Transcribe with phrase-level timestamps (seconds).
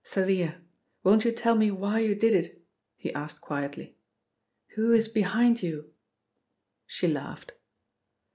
[0.03, 0.59] "Thalia,
[1.03, 2.65] won't you tell me why you did it?"
[2.97, 3.95] he asked quietly.
[4.73, 5.93] "Who is behind you?"
[6.87, 7.51] She laughed.